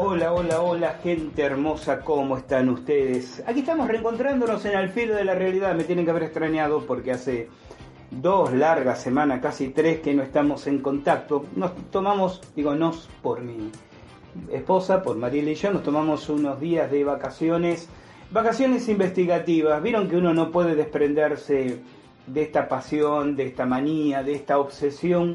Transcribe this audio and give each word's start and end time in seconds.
Hola, 0.00 0.32
hola, 0.32 0.62
hola, 0.62 1.00
gente 1.02 1.42
hermosa, 1.42 2.02
¿cómo 2.02 2.36
están 2.36 2.68
ustedes? 2.68 3.42
Aquí 3.48 3.60
estamos 3.60 3.88
reencontrándonos 3.88 4.64
en 4.64 4.78
el 4.78 4.90
filo 4.90 5.16
de 5.16 5.24
la 5.24 5.34
realidad. 5.34 5.74
Me 5.74 5.82
tienen 5.82 6.04
que 6.04 6.12
haber 6.12 6.22
extrañado 6.22 6.86
porque 6.86 7.10
hace 7.10 7.48
dos 8.08 8.52
largas 8.52 9.02
semanas, 9.02 9.40
casi 9.42 9.70
tres, 9.70 9.98
que 9.98 10.14
no 10.14 10.22
estamos 10.22 10.68
en 10.68 10.78
contacto. 10.78 11.46
Nos 11.56 11.74
tomamos, 11.90 12.40
digo, 12.54 12.76
nos 12.76 13.08
por 13.22 13.40
mi 13.40 13.72
esposa, 14.52 15.02
por 15.02 15.16
Mariela 15.16 15.50
y 15.50 15.56
yo, 15.56 15.72
nos 15.72 15.82
tomamos 15.82 16.28
unos 16.28 16.60
días 16.60 16.88
de 16.92 17.02
vacaciones, 17.02 17.88
vacaciones 18.30 18.88
investigativas. 18.88 19.82
Vieron 19.82 20.08
que 20.08 20.16
uno 20.16 20.32
no 20.32 20.52
puede 20.52 20.76
desprenderse 20.76 21.80
de 22.24 22.42
esta 22.42 22.68
pasión, 22.68 23.34
de 23.34 23.46
esta 23.46 23.66
manía, 23.66 24.22
de 24.22 24.34
esta 24.34 24.60
obsesión 24.60 25.34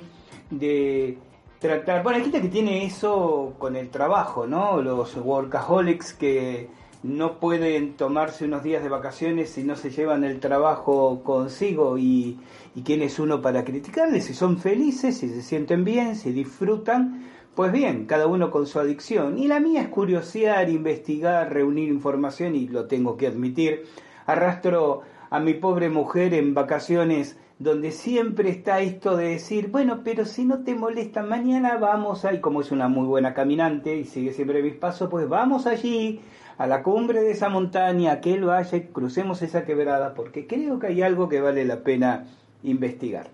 de 0.50 1.18
tratar. 1.64 2.04
Bueno, 2.04 2.18
hay 2.18 2.24
gente 2.24 2.42
que 2.42 2.50
tiene 2.50 2.86
eso 2.86 3.54
con 3.58 3.78
el 3.78 3.90
trabajo, 3.90 4.46
¿no? 4.46 4.82
Los 4.82 5.16
workaholics 5.16 6.14
que 6.14 6.68
no 7.04 7.40
pueden 7.40 7.94
tomarse 7.94 8.44
unos 8.44 8.64
días 8.64 8.84
de 8.84 8.90
vacaciones 8.90 9.52
si 9.52 9.64
no 9.64 9.78
se 9.78 9.90
llevan 9.90 10.26
el 10.26 10.42
trabajo 10.42 11.24
consigo 11.24 11.98
y, 11.98 12.38
quién 12.84 13.02
es 13.02 13.18
uno 13.18 13.42
para 13.42 13.64
criticarles, 13.64 14.26
si 14.26 14.34
son 14.34 14.58
felices, 14.58 15.18
si 15.18 15.30
se 15.30 15.42
sienten 15.42 15.86
bien, 15.86 16.18
si 16.18 16.34
disfrutan, 16.34 17.30
pues 17.56 17.72
bien, 17.72 18.08
cada 18.08 18.28
uno 18.28 18.52
con 18.52 18.68
su 18.68 18.82
adicción. 18.82 19.38
Y 19.38 19.48
la 19.48 19.62
mía 19.62 19.84
es 19.84 19.88
curiosear, 19.88 20.70
investigar, 20.70 21.54
reunir 21.54 21.88
información 21.88 22.56
y 22.56 22.68
lo 22.68 22.88
tengo 22.88 23.16
que 23.16 23.28
admitir. 23.28 23.86
Arrastro 24.26 25.04
a 25.30 25.40
mi 25.40 25.54
pobre 25.54 25.90
mujer 25.90 26.34
en 26.34 26.54
vacaciones 26.54 27.38
donde 27.64 27.92
siempre 27.92 28.50
está 28.50 28.82
esto 28.82 29.16
de 29.16 29.30
decir, 29.30 29.70
bueno, 29.72 30.02
pero 30.04 30.26
si 30.26 30.44
no 30.44 30.64
te 30.66 30.76
molesta, 30.76 31.24
mañana 31.24 31.78
vamos 31.78 32.26
ahí, 32.26 32.42
como 32.42 32.60
es 32.60 32.72
una 32.72 32.90
muy 32.90 33.08
buena 33.08 33.34
caminante 33.34 33.96
y 33.96 34.04
sigue 34.04 34.34
siempre 34.34 34.62
mis 34.62 34.76
pasos, 34.76 35.10
pues 35.10 35.30
vamos 35.30 35.66
allí, 35.66 36.20
a 36.58 36.68
la 36.68 36.84
cumbre 36.84 37.22
de 37.22 37.32
esa 37.32 37.48
montaña, 37.48 38.12
a 38.12 38.14
aquel 38.16 38.44
valle, 38.44 38.90
crucemos 38.92 39.42
esa 39.42 39.64
quebrada, 39.64 40.14
porque 40.14 40.46
creo 40.46 40.78
que 40.78 40.88
hay 40.88 41.02
algo 41.02 41.30
que 41.30 41.40
vale 41.40 41.64
la 41.64 41.84
pena 41.84 42.28
investigar. 42.64 43.30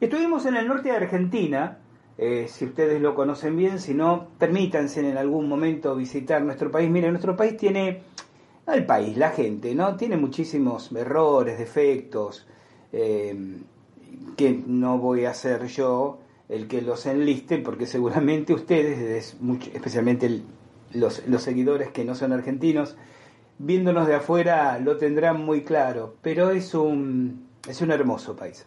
Estuvimos 0.00 0.46
en 0.46 0.56
el 0.56 0.66
norte 0.66 0.88
de 0.88 0.96
Argentina, 0.96 1.76
eh, 2.16 2.46
si 2.48 2.64
ustedes 2.64 3.02
lo 3.02 3.14
conocen 3.14 3.58
bien, 3.58 3.78
si 3.78 3.92
no, 3.92 4.28
permítanse 4.38 5.06
en 5.06 5.18
algún 5.18 5.50
momento 5.50 5.94
visitar 5.94 6.40
nuestro 6.40 6.70
país. 6.70 6.88
Miren, 6.88 7.10
nuestro 7.10 7.36
país 7.36 7.58
tiene, 7.58 8.00
el 8.66 8.86
país, 8.86 9.18
la 9.18 9.30
gente, 9.30 9.74
¿no? 9.74 9.96
Tiene 9.96 10.16
muchísimos 10.16 10.90
errores, 10.92 11.58
defectos, 11.58 12.46
eh, 12.92 13.58
que 14.36 14.62
no 14.66 14.98
voy 14.98 15.24
a 15.24 15.34
ser 15.34 15.66
yo 15.66 16.18
el 16.48 16.68
que 16.68 16.82
los 16.82 17.06
enliste, 17.06 17.58
porque 17.58 17.86
seguramente 17.86 18.54
ustedes, 18.54 19.36
especialmente 19.72 20.42
los, 20.92 21.26
los 21.26 21.42
seguidores 21.42 21.90
que 21.90 22.04
no 22.04 22.14
son 22.14 22.32
argentinos, 22.32 22.96
viéndonos 23.58 24.06
de 24.06 24.14
afuera 24.14 24.78
lo 24.78 24.96
tendrán 24.96 25.44
muy 25.44 25.62
claro, 25.62 26.14
pero 26.22 26.50
es 26.50 26.74
un, 26.74 27.46
es 27.68 27.80
un 27.80 27.90
hermoso 27.90 28.36
país. 28.36 28.66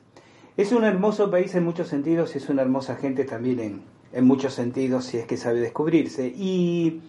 Es 0.58 0.72
un 0.74 0.84
hermoso 0.84 1.32
país 1.32 1.56
en 1.56 1.64
muchos 1.64 1.88
sentidos 1.88 2.36
y 2.36 2.40
es 2.40 2.50
una 2.50 2.64
hermosa 2.64 2.96
gente 2.96 3.24
también 3.24 3.60
en, 3.60 3.82
en 4.12 4.26
muchos 4.26 4.54
sentidos 4.54 5.06
si 5.06 5.18
es 5.18 5.26
que 5.26 5.38
sabe 5.38 5.62
descubrirse. 5.62 6.28
Y, 6.28 7.02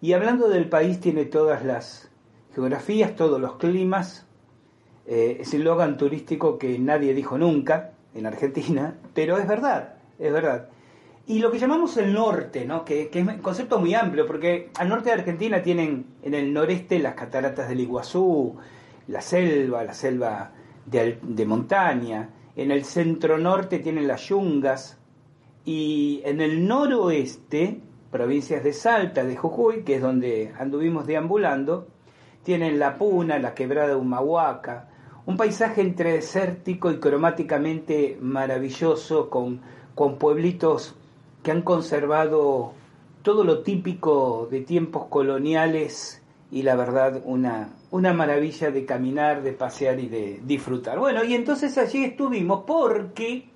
y 0.00 0.12
hablando 0.14 0.48
del 0.48 0.68
país 0.68 1.00
tiene 1.00 1.26
todas 1.26 1.64
las 1.64 2.10
geografías, 2.54 3.14
todos 3.14 3.40
los 3.40 3.56
climas, 3.56 4.26
eh, 5.06 5.38
es 5.40 5.54
el 5.54 5.64
logan 5.64 5.96
turístico 5.96 6.58
que 6.58 6.78
nadie 6.78 7.14
dijo 7.14 7.38
nunca 7.38 7.92
en 8.14 8.26
Argentina, 8.26 8.94
pero 9.14 9.38
es 9.38 9.46
verdad, 9.46 9.94
es 10.18 10.32
verdad. 10.32 10.68
Y 11.26 11.38
lo 11.38 11.50
que 11.50 11.58
llamamos 11.58 11.96
el 11.96 12.12
norte, 12.12 12.66
¿no? 12.66 12.84
que, 12.84 13.10
es 13.12 13.26
un 13.26 13.38
concepto 13.38 13.78
muy 13.78 13.94
amplio, 13.94 14.26
porque 14.26 14.70
al 14.76 14.88
norte 14.88 15.08
de 15.08 15.14
Argentina 15.14 15.62
tienen 15.62 16.06
en 16.22 16.34
el 16.34 16.52
noreste 16.52 16.98
las 16.98 17.14
cataratas 17.14 17.68
del 17.68 17.80
Iguazú, 17.80 18.56
la 19.08 19.22
selva, 19.22 19.84
la 19.84 19.94
selva 19.94 20.52
de, 20.84 21.18
de 21.22 21.46
montaña, 21.46 22.28
en 22.56 22.70
el 22.70 22.84
centro 22.84 23.38
norte 23.38 23.78
tienen 23.78 24.06
las 24.06 24.28
yungas, 24.28 24.98
y 25.64 26.20
en 26.24 26.40
el 26.40 26.66
noroeste, 26.66 27.80
provincias 28.10 28.62
de 28.62 28.72
Salta, 28.72 29.24
de 29.24 29.36
Jujuy, 29.36 29.82
que 29.82 29.96
es 29.96 30.02
donde 30.02 30.52
anduvimos 30.58 31.06
deambulando, 31.06 31.88
tienen 32.42 32.78
la 32.78 32.96
Puna, 32.96 33.38
la 33.38 33.54
quebrada 33.54 33.96
Humahuaca, 33.96 34.90
un 35.26 35.36
paisaje 35.36 35.80
entre 35.80 36.12
desértico 36.12 36.90
y 36.90 36.98
cromáticamente 36.98 38.18
maravilloso, 38.20 39.30
con, 39.30 39.60
con 39.94 40.18
pueblitos 40.18 40.94
que 41.42 41.50
han 41.50 41.62
conservado 41.62 42.72
todo 43.22 43.44
lo 43.44 43.60
típico 43.60 44.48
de 44.50 44.60
tiempos 44.60 45.06
coloniales 45.06 46.22
y 46.50 46.62
la 46.62 46.76
verdad 46.76 47.22
una, 47.24 47.70
una 47.90 48.12
maravilla 48.12 48.70
de 48.70 48.84
caminar, 48.84 49.42
de 49.42 49.52
pasear 49.52 49.98
y 49.98 50.08
de 50.08 50.40
disfrutar. 50.44 50.98
Bueno, 50.98 51.24
y 51.24 51.34
entonces 51.34 51.76
allí 51.78 52.04
estuvimos 52.04 52.64
porque, 52.66 53.48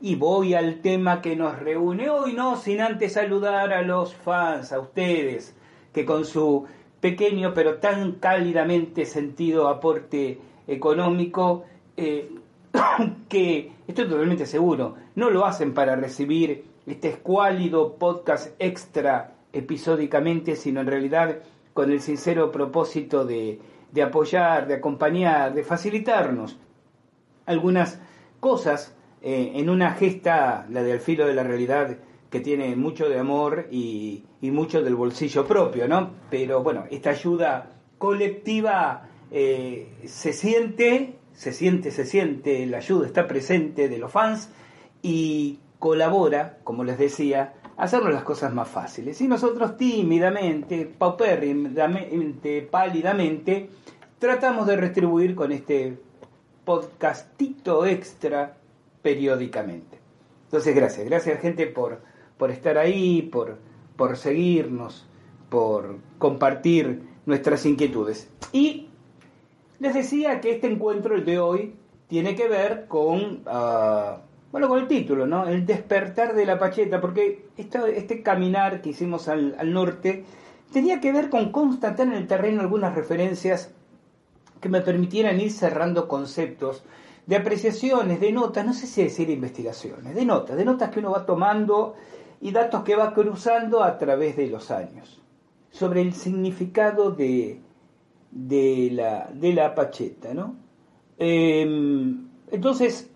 y 0.00 0.16
voy 0.16 0.54
al 0.54 0.80
tema 0.80 1.22
que 1.22 1.36
nos 1.36 1.58
reúne 1.58 2.10
hoy, 2.10 2.32
no 2.34 2.56
sin 2.56 2.80
antes 2.80 3.12
saludar 3.12 3.72
a 3.72 3.82
los 3.82 4.14
fans, 4.14 4.72
a 4.72 4.80
ustedes, 4.80 5.54
que 5.92 6.04
con 6.04 6.24
su 6.24 6.66
pequeño 7.00 7.54
pero 7.54 7.76
tan 7.76 8.12
cálidamente 8.12 9.06
sentido 9.06 9.68
aporte 9.68 10.40
económico 10.68 11.64
eh, 11.96 12.30
que, 13.28 13.72
estoy 13.88 14.06
totalmente 14.06 14.46
seguro, 14.46 14.94
no 15.16 15.30
lo 15.30 15.44
hacen 15.44 15.74
para 15.74 15.96
recibir 15.96 16.64
este 16.86 17.08
escuálido 17.08 17.94
podcast 17.94 18.54
extra 18.60 19.32
episódicamente, 19.52 20.54
sino 20.54 20.80
en 20.80 20.86
realidad 20.86 21.38
con 21.74 21.90
el 21.90 22.00
sincero 22.00 22.52
propósito 22.52 23.24
de, 23.24 23.58
de 23.90 24.02
apoyar, 24.02 24.68
de 24.68 24.74
acompañar, 24.74 25.54
de 25.54 25.64
facilitarnos 25.64 26.56
algunas 27.46 28.00
cosas 28.40 28.94
eh, 29.22 29.52
en 29.54 29.68
una 29.68 29.92
gesta, 29.92 30.66
la 30.70 30.82
del 30.82 31.00
filo 31.00 31.26
de 31.26 31.34
la 31.34 31.42
realidad, 31.42 31.96
que 32.30 32.40
tiene 32.40 32.76
mucho 32.76 33.08
de 33.08 33.18
amor 33.18 33.66
y, 33.70 34.24
mucho 34.42 34.82
del 34.82 34.94
bolsillo 34.94 35.46
propio, 35.46 35.88
¿no? 35.88 36.10
Pero 36.30 36.62
bueno, 36.62 36.84
esta 36.90 37.10
ayuda 37.10 37.70
colectiva 37.96 39.07
eh, 39.30 39.88
se 40.06 40.32
siente, 40.32 41.16
se 41.32 41.52
siente, 41.52 41.90
se 41.90 42.04
siente, 42.04 42.66
la 42.66 42.78
ayuda 42.78 43.06
está 43.06 43.26
presente 43.26 43.88
de 43.88 43.98
los 43.98 44.10
fans 44.10 44.50
y 45.02 45.60
colabora, 45.78 46.58
como 46.64 46.84
les 46.84 46.98
decía, 46.98 47.54
a 47.76 47.84
hacernos 47.84 48.12
las 48.12 48.24
cosas 48.24 48.52
más 48.52 48.68
fáciles. 48.68 49.20
Y 49.20 49.28
nosotros 49.28 49.76
tímidamente, 49.76 50.86
paupérrimamente, 50.86 52.62
pálidamente, 52.62 53.70
tratamos 54.18 54.66
de 54.66 54.76
retribuir 54.76 55.34
con 55.34 55.52
este 55.52 55.98
podcastito 56.64 57.86
extra 57.86 58.56
periódicamente. 59.02 59.98
Entonces, 60.44 60.74
gracias, 60.74 61.06
gracias 61.06 61.40
gente 61.40 61.66
por, 61.66 62.00
por 62.36 62.50
estar 62.50 62.78
ahí, 62.78 63.22
por, 63.22 63.58
por 63.96 64.16
seguirnos, 64.16 65.06
por 65.48 65.98
compartir 66.18 67.02
nuestras 67.26 67.64
inquietudes. 67.66 68.30
Y 68.52 68.87
les 69.80 69.94
decía 69.94 70.40
que 70.40 70.52
este 70.52 70.70
encuentro, 70.70 71.20
de 71.20 71.38
hoy, 71.38 71.74
tiene 72.08 72.34
que 72.34 72.48
ver 72.48 72.86
con, 72.88 73.42
ah, 73.46 74.22
bueno, 74.50 74.68
con 74.68 74.78
el 74.78 74.88
título, 74.88 75.26
¿no? 75.26 75.46
El 75.46 75.66
despertar 75.66 76.34
de 76.34 76.46
la 76.46 76.58
Pacheta, 76.58 77.00
porque 77.00 77.46
este 77.56 78.22
caminar 78.22 78.80
que 78.80 78.90
hicimos 78.90 79.28
al, 79.28 79.54
al 79.58 79.72
norte 79.72 80.24
tenía 80.72 81.00
que 81.00 81.12
ver 81.12 81.30
con 81.30 81.52
constatar 81.52 82.06
en 82.06 82.14
el 82.14 82.26
terreno 82.26 82.60
algunas 82.60 82.94
referencias 82.94 83.72
que 84.60 84.68
me 84.68 84.80
permitieran 84.80 85.40
ir 85.40 85.52
cerrando 85.52 86.08
conceptos 86.08 86.82
de 87.26 87.36
apreciaciones, 87.36 88.20
de 88.20 88.32
notas, 88.32 88.64
no 88.64 88.72
sé 88.72 88.86
si 88.86 89.02
decir 89.02 89.28
investigaciones, 89.28 90.14
de 90.14 90.24
notas, 90.24 90.56
de 90.56 90.64
notas 90.64 90.90
que 90.90 91.00
uno 91.00 91.10
va 91.10 91.26
tomando 91.26 91.94
y 92.40 92.52
datos 92.52 92.84
que 92.84 92.96
va 92.96 93.12
cruzando 93.12 93.82
a 93.82 93.98
través 93.98 94.36
de 94.36 94.46
los 94.46 94.70
años, 94.70 95.20
sobre 95.70 96.00
el 96.00 96.14
significado 96.14 97.10
de, 97.10 97.60
de, 98.30 98.90
la, 98.92 99.30
de 99.32 99.52
la 99.52 99.74
pacheta. 99.74 100.34
¿no? 100.34 100.56
Em, 101.18 102.28
entonces, 102.50 103.10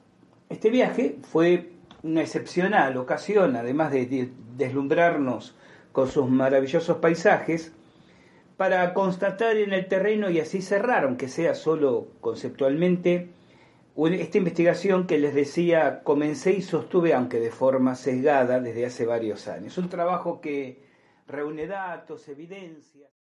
este 0.49 0.71
viaje 0.71 1.19
fue 1.23 1.71
una 2.03 2.23
excepcional 2.23 2.97
ocasión, 2.97 3.57
además 3.57 3.93
de 3.93 4.31
deslumbrarnos 4.57 5.55
con 5.93 6.09
sus 6.09 6.29
maravillosos 6.29 6.99
paisajes, 6.99 7.73
para 8.57 8.95
constatar 8.95 9.57
en 9.57 9.73
el 9.73 9.89
terreno 9.89 10.31
y 10.31 10.41
así 10.41 10.63
cerrar, 10.63 11.05
aunque 11.05 11.29
sea 11.29 11.55
solo 11.55 12.09
conceptualmente, 12.21 13.31
esta 13.97 14.39
investigación 14.39 15.07
que 15.07 15.19
les 15.19 15.35
decía, 15.35 16.03
comencé 16.03 16.53
y 16.53 16.63
sostuve, 16.63 17.13
aunque 17.13 17.41
de 17.41 17.51
forma 17.51 17.95
sesgada, 17.95 18.61
desde 18.61 18.87
hace 18.87 19.07
varios 19.07 19.49
años. 19.49 19.77
Un 19.79 19.89
trabajo 19.89 20.41
que 20.41 20.83
reúne 21.27 21.67
datos, 21.67 22.29
evidencias. 22.29 23.22